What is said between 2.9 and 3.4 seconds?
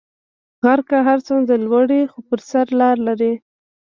لری